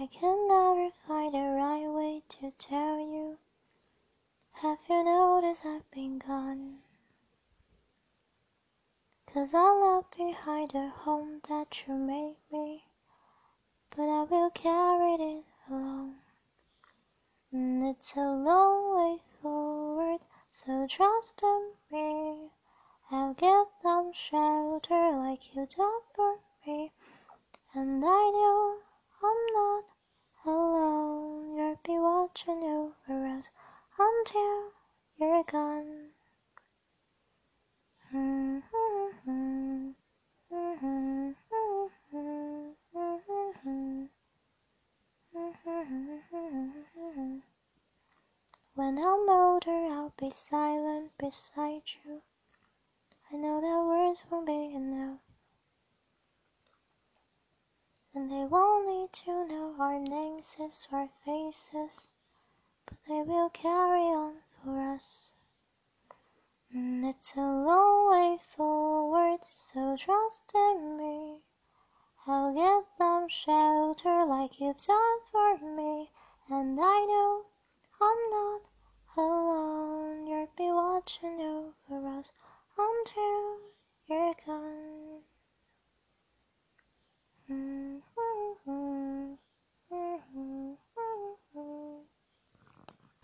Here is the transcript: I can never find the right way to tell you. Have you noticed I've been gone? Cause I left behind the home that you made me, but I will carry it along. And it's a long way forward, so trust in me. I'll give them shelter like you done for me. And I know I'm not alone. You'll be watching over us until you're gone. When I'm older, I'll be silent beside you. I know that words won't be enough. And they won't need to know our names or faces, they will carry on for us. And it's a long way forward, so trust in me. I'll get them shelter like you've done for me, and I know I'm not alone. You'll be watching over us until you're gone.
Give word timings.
I 0.00 0.06
can 0.06 0.48
never 0.48 0.88
find 1.06 1.34
the 1.34 1.40
right 1.40 1.86
way 1.86 2.22
to 2.30 2.50
tell 2.52 2.98
you. 2.98 3.36
Have 4.52 4.78
you 4.88 5.04
noticed 5.04 5.66
I've 5.66 5.90
been 5.90 6.18
gone? 6.18 6.78
Cause 9.26 9.52
I 9.52 9.70
left 9.74 10.16
behind 10.16 10.70
the 10.70 10.88
home 10.88 11.42
that 11.50 11.84
you 11.86 11.96
made 11.96 12.38
me, 12.50 12.84
but 13.94 14.04
I 14.04 14.22
will 14.22 14.48
carry 14.48 15.16
it 15.16 15.44
along. 15.68 16.14
And 17.52 17.84
it's 17.84 18.16
a 18.16 18.20
long 18.20 18.96
way 18.96 19.18
forward, 19.42 20.20
so 20.50 20.86
trust 20.88 21.42
in 21.42 21.72
me. 21.92 22.48
I'll 23.10 23.34
give 23.34 23.66
them 23.82 24.12
shelter 24.14 25.12
like 25.18 25.54
you 25.54 25.66
done 25.76 26.00
for 26.16 26.36
me. 26.66 26.90
And 27.74 28.02
I 28.02 28.30
know 28.30 28.78
I'm 29.22 29.52
not 29.52 29.84
alone. 30.46 31.54
You'll 31.54 31.78
be 31.84 31.98
watching 32.30 32.62
over 32.62 33.26
us 33.26 33.48
until 33.98 34.70
you're 35.18 35.42
gone. 35.50 36.10
When 48.74 48.98
I'm 48.98 49.28
older, 49.28 49.70
I'll 49.70 50.12
be 50.16 50.30
silent 50.30 51.10
beside 51.18 51.82
you. 52.04 52.22
I 53.32 53.36
know 53.36 53.60
that 53.60 53.84
words 53.86 54.20
won't 54.30 54.46
be 54.46 54.72
enough. 54.72 55.18
And 58.14 58.30
they 58.30 58.44
won't 58.44 58.86
need 58.88 59.12
to 59.24 59.46
know 59.48 59.74
our 59.80 59.98
names 59.98 60.56
or 60.92 61.08
faces, 61.24 62.12
they 63.08 63.22
will 63.22 63.50
carry 63.50 64.02
on 64.02 64.34
for 64.62 64.94
us. 64.94 65.32
And 66.72 67.04
it's 67.04 67.34
a 67.36 67.40
long 67.40 68.10
way 68.10 68.38
forward, 68.56 69.40
so 69.54 69.96
trust 69.96 70.44
in 70.54 70.96
me. 70.96 71.38
I'll 72.26 72.54
get 72.54 72.84
them 72.98 73.28
shelter 73.28 74.24
like 74.24 74.60
you've 74.60 74.80
done 74.82 75.18
for 75.32 75.58
me, 75.58 76.10
and 76.48 76.78
I 76.80 77.04
know 77.06 77.46
I'm 78.00 78.30
not 78.30 78.62
alone. 79.16 80.26
You'll 80.26 80.48
be 80.56 80.70
watching 80.70 81.40
over 81.40 82.06
us 82.18 82.30
until 82.78 83.58
you're 84.06 84.34
gone. 84.46 84.79